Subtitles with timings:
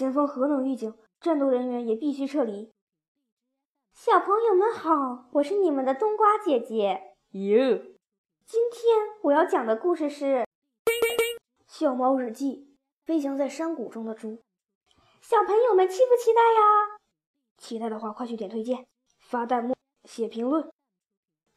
[0.00, 2.72] 前方核能预警，战斗人员也必须撤离。
[3.92, 7.16] 小朋友们好，我是你们的冬瓜姐姐。
[7.32, 7.76] 哟，
[8.46, 10.24] 今天我要讲的故事是
[11.66, 12.56] 《小猫日记》：
[13.06, 14.40] 飞翔在山谷中的猪。
[15.20, 16.98] 小朋友们期不期待呀？
[17.58, 18.86] 期待的话，快去点推荐、
[19.18, 19.74] 发弹幕、
[20.04, 20.66] 写评论。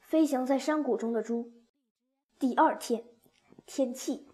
[0.01, 1.49] 飞翔在山谷中的猪。
[2.37, 3.05] 第二天，
[3.65, 4.27] 天气，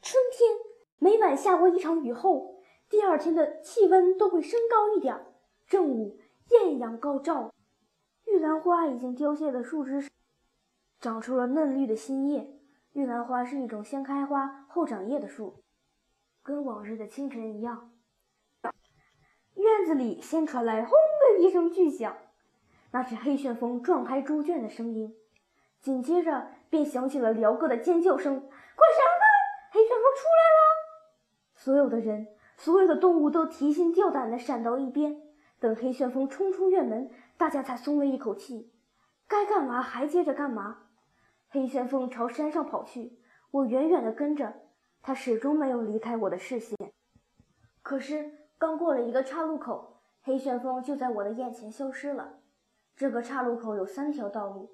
[0.00, 0.56] 春天
[0.98, 2.60] 每晚下过一场雨后，
[2.92, 5.18] 第二天的气温都会升高一点。
[5.66, 6.20] 正午。
[6.50, 7.54] 艳阳高照，
[8.26, 10.10] 玉兰花已经凋谢的树枝上
[11.00, 12.60] 长出了嫩绿的新叶。
[12.92, 15.62] 玉兰花是一种先开花后长叶的树，
[16.42, 17.90] 跟往日的清晨一样。
[19.54, 20.90] 院子里先传来“轰”
[21.38, 22.18] 的一声巨响，
[22.90, 25.16] 那是黑旋风撞开猪圈的声音。
[25.80, 29.78] 紧接着便响起了辽哥的尖叫声：“快闪开！
[29.78, 31.16] 黑旋风出来了！”
[31.56, 32.26] 所有的人，
[32.62, 35.20] 所有的动物都提心吊胆地闪到一边。
[35.58, 38.72] 等黑旋风冲出院门，大家才松了一口气。
[39.26, 40.84] 该干嘛还接着干嘛。
[41.48, 43.18] 黑旋风朝山上跑去，
[43.50, 44.54] 我远远地跟着，
[45.02, 46.78] 他始终没有离开我的视线。
[47.82, 52.38] 可是刚过了一个岔路口，黑旋风就在我的眼前消失了。
[52.94, 54.70] 这个岔路口有三条道路，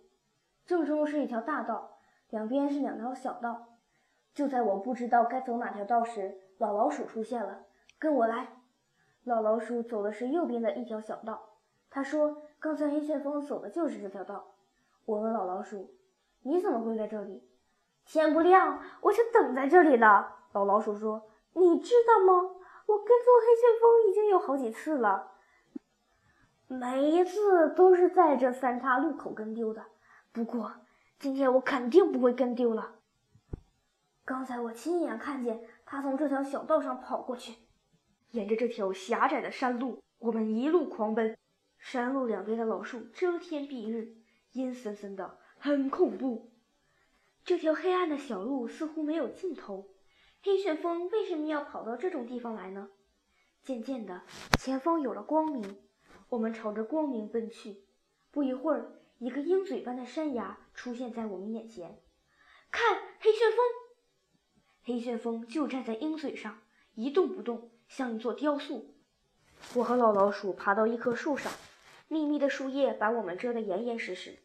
[0.67, 3.79] 正中是一条大道，两边是两条小道。
[4.35, 7.65] 就在我不知道该走哪条道时，老老鼠出现了，
[7.99, 8.55] 跟我来。
[9.25, 11.51] 老老鼠走的是右边的一条小道，
[11.91, 14.55] 他说：“刚才黑旋风走的就是这条道。”
[15.05, 15.95] 我问老老鼠
[16.43, 17.47] ：“你怎么会在这里？”
[18.07, 20.37] 天不亮我就等在这里了。
[20.53, 22.55] 老老鼠说：“你知道吗？
[22.87, 25.33] 我跟踪黑旋风已经有好几次了，
[26.67, 29.85] 每一次都是在这三岔路口跟丢的。
[30.33, 30.73] 不过
[31.19, 32.95] 今天我肯定不会跟丢了。
[34.25, 37.59] 刚才我亲眼看见他从这条小道上跑过去。”
[38.33, 41.37] 沿着这条狭窄的山路，我们一路狂奔。
[41.79, 44.17] 山路两边的老树遮天蔽日，
[44.53, 46.51] 阴森森的，很恐怖。
[47.45, 49.89] 这条黑暗的小路似乎没有尽头。
[50.43, 52.91] 黑旋风为什么要跑到这种地方来呢？
[53.63, 54.23] 渐渐的，
[54.59, 55.79] 前方有了光明，
[56.29, 57.85] 我们朝着光明奔去。
[58.31, 61.99] 不一会儿，一个鹰嘴般的山崖出现在我们眼前。
[62.71, 63.59] 看，黑旋风！
[64.83, 66.59] 黑旋风就站在鹰嘴上，
[66.95, 67.71] 一动不动。
[67.89, 68.95] 像一座雕塑。
[69.75, 71.53] 我和老老鼠爬到一棵树上，
[72.07, 74.39] 密密的树叶把我们遮得严严实实。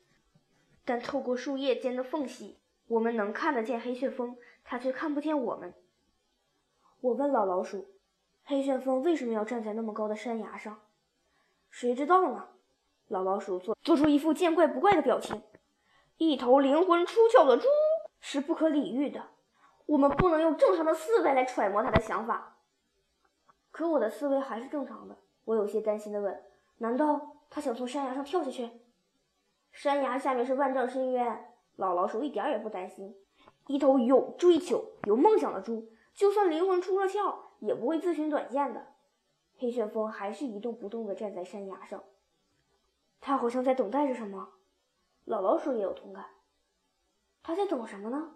[0.84, 5.74] 但透过树叶间的缝隙，我们能看得见黑旋风，它却看不见我们。
[7.00, 8.00] 我问老老鼠
[8.44, 10.81] ：“黑旋风为什么要站在那么高的山崖上
[11.70, 12.50] ？”“谁知道呢？”
[13.08, 15.44] 老老鼠做做出一副见怪不怪的表情。
[16.18, 17.68] 一头灵魂出窍的猪
[18.20, 19.30] 是不可理喻的，
[19.86, 22.62] 我们不能用正常的思维来揣摩它的想法。
[23.73, 26.44] 可我的思维还是正常的，我有些担心地问
[26.78, 28.69] ：“难道他想从山崖上跳下去？”
[29.73, 31.50] 山崖下面是万丈深渊。
[31.78, 33.17] 老老鼠一点也不担心。
[33.66, 38.94] 一头有追求、有梦想的猪，就算灵魂出了窍，也不会自寻短见的。
[39.57, 42.03] 黑旋风还是一动不动地站在山崖上，
[43.19, 44.50] 他好像在等待着什么。
[45.25, 46.25] 老老鼠也有同感，
[47.41, 48.35] 他在等什么呢？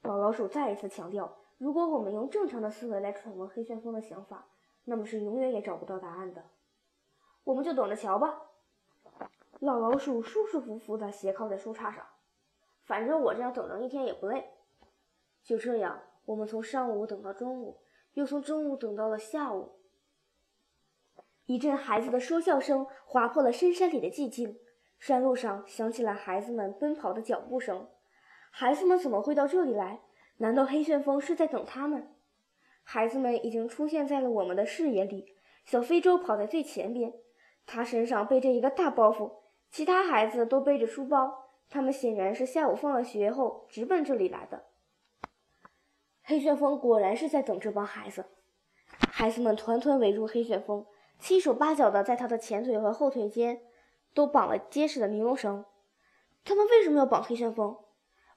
[0.00, 1.41] 老老鼠再一次强调。
[1.62, 4.48] 如果我们用正常的思维来揣摩黑旋风的想法，
[4.82, 6.42] 那么是永远也找不到答案的。
[7.44, 8.36] 我们就等着瞧吧。
[9.60, 12.04] 老老鼠舒舒服服地斜靠在树杈上，
[12.82, 14.50] 反正我这样等上一天也不累。
[15.44, 17.78] 就这样，我们从上午等到中午，
[18.14, 19.76] 又从中午等到了下午。
[21.46, 24.58] 一阵孩子的说笑声划破了深山里的寂静，
[24.98, 27.88] 山路上响起了孩子们奔跑的脚步声。
[28.50, 30.00] 孩子们怎么会到这里来？
[30.38, 32.14] 难道黑旋风是在等他们？
[32.82, 35.36] 孩子们已经出现在了我们的视野里。
[35.64, 37.14] 小非洲跑在最前边，
[37.64, 39.30] 他身上背着一个大包袱，
[39.70, 41.50] 其他孩子都背着书包。
[41.70, 44.64] 他们显然是下午放了学后直奔这里来的。
[46.24, 48.26] 黑旋风果然是在等这帮孩子。
[49.10, 50.84] 孩子们团团围住黑旋风，
[51.20, 53.62] 七手八脚的在他的前腿和后腿间
[54.12, 55.64] 都绑了结实的尼龙绳。
[56.44, 57.78] 他们为什么要绑黑旋风？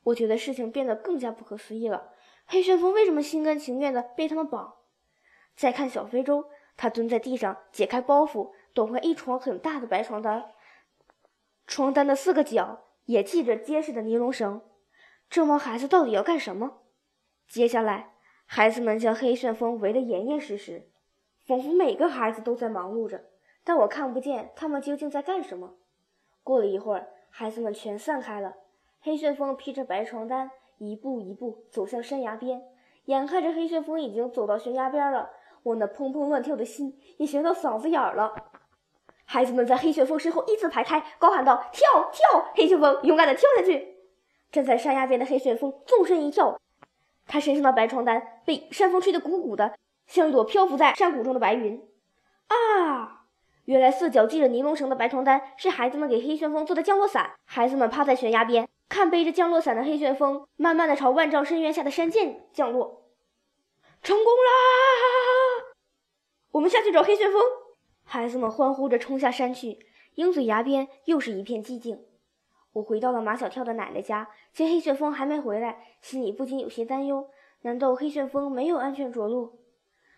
[0.06, 2.12] 我觉得事情变得更加不可思议了。
[2.46, 4.75] 黑旋风为什么心甘情愿地被他们绑？
[5.56, 6.46] 再看小非洲，
[6.78, 10.52] 他蹲在地上解开包袱，抖开一床很大的白床单，
[11.66, 14.62] 床单的四个角也系着结实的尼龙绳。
[15.30, 16.81] 这帮孩子到底要干什么？
[17.48, 18.13] 接下来，
[18.46, 20.90] 孩子们将黑旋风围得严严实实，
[21.48, 23.25] 仿佛每个孩子都在忙碌着，
[23.63, 25.78] 但我看不见他们究竟在干什么。
[26.44, 28.54] 过了一会儿，孩子们全散开了。
[29.06, 30.50] 黑旋风披着白床单，
[30.80, 32.63] 一步一步走向山崖边。
[33.06, 35.30] 眼看着黑旋风已经走到悬崖边了，
[35.62, 38.34] 我那砰砰乱跳的心也悬到嗓子眼儿了。
[39.24, 44.00] 孩子们在黑旋风身后一字排开，高喊道：“跳跳！”黑旋风勇敢地跳下去。
[44.52, 46.60] 站在山崖边的黑旋风纵身一跳，
[47.28, 49.75] 他身上的白床单被山风吹得鼓鼓的，
[50.08, 51.80] 像一朵漂浮在山谷中的白云。
[52.48, 53.25] 啊！
[53.66, 57.34] 原来四角系着尼龙绳的白床单是孩子们给黑旋风做的降落伞。
[57.46, 63.10] 孩子们趴在悬崖边，看背着降落伞的黑旋风慢慢的朝万丈深渊下的山涧降落。
[64.04, 65.66] 成功啦！
[66.52, 67.42] 我们下去找黑旋风。
[68.04, 69.80] 孩子们欢呼着冲下山去。
[70.14, 72.06] 鹰嘴崖边又是一片寂静。
[72.74, 77.30] 我回到了马小跳的奶奶家，见黑旋风还没回来，心里不禁有些担忧。
[77.64, 79.65] 难道黑旋风没有安全着陆？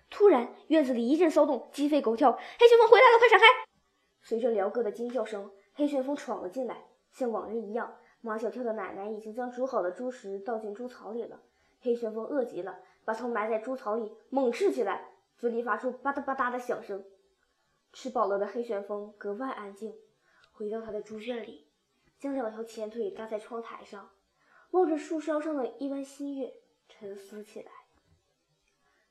[0.10, 2.32] 突然，院子里一阵骚动，鸡飞狗跳。
[2.32, 3.46] 黑旋风回来了，快闪开！
[4.22, 6.86] 随着辽哥的惊叫声，黑旋风闯了进来。
[7.12, 11.42] 像往日一样，马小跳的奶奶已经将煮好的猪食倒进猪槽里了。
[11.80, 17.06] 黑旋风饿极了，把头埋在猪槽里，猛吃起来，嘴里发出吧嗒吧嗒的响声。
[17.94, 19.96] 吃饱了的黑旋风格外安静，
[20.52, 21.68] 回到他的猪圈里，
[22.18, 24.10] 将两条前腿搭在窗台上，
[24.72, 26.54] 望着树梢上的一弯新月，
[26.88, 27.72] 沉思起来。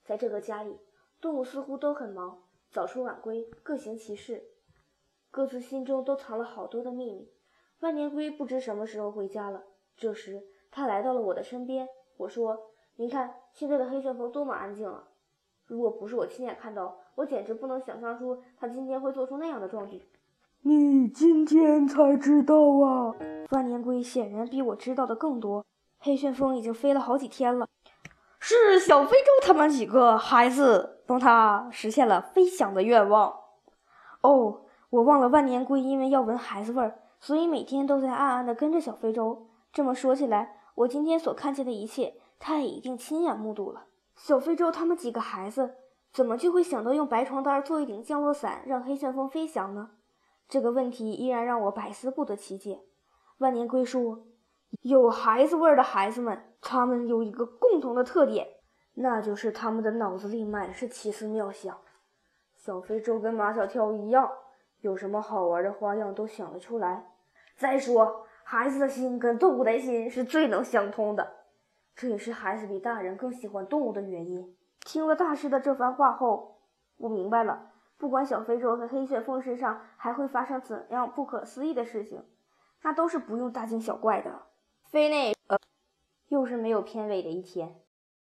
[0.05, 0.79] 在这个家里，
[1.21, 2.39] 动物似乎都很忙，
[2.71, 4.45] 早出晚归，各行其事，
[5.31, 7.31] 各自心中都藏了好多的秘密。
[7.81, 9.65] 万年龟不知什么时候回家了。
[9.97, 11.89] 这时，他来到了我的身边。
[12.19, 15.09] 我说：“您看，现在的黑旋风多么安静啊！
[15.67, 20.03] 如果不是我亲眼看到，我简直不能想象出他今天会做出那样的壮举。”
[20.63, 23.15] 你今天才知道啊？
[23.51, 25.65] 万年龟显然比我知道的更多。
[25.99, 27.69] 黑旋风已经飞了好几天了。
[28.49, 33.41] 是小非洲他们几个孩子帮他实现了飞翔的愿望。
[34.21, 39.49] 哦，我忘了万年龟因为要闻孩子味儿，所以每天都在暗暗地跟着小非洲。
[39.73, 43.87] 这么说起来，我今天所看见的一切，他也一定亲眼目睹了。
[44.15, 45.75] 小非洲他们几个孩子
[46.13, 49.91] 怎么就会想到用白床单做一顶降落伞，让黑旋风飞翔呢？
[50.49, 52.83] 这个问题依然让我百思不得其解。
[53.39, 54.21] 万年龟说。
[54.83, 58.47] 有孩子味儿的孩子们，他们有一个共同的特点，
[58.95, 61.77] 那就是他们的脑子里满是奇思妙想。
[62.55, 64.31] 小非洲跟马小跳一样，
[64.81, 67.07] 有什么好玩的花样都想得出来。
[67.57, 71.35] 再说，孩子的心跟动物的心是最能相通的，
[71.95, 74.57] 这也是孩子比大人更喜欢动物的原因。
[74.81, 76.61] 听了大师的这番话后，
[76.99, 82.25] 我明白了，不管小非洲和黑旋风身上还会发生怎样不可思议的事情，
[82.83, 84.43] 那都是不用大惊小怪的。
[84.97, 85.61] 飞内，呃，
[86.29, 87.86] 又是没有片尾的一天。